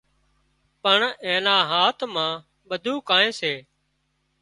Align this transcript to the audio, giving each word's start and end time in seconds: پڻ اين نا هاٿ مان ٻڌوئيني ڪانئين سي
پڻ 0.83 0.99
اين 1.23 1.39
نا 1.45 1.55
هاٿ 1.71 1.97
مان 2.13 2.31
ٻڌوئيني 2.67 3.05
ڪانئين 3.09 3.33
سي 3.39 3.53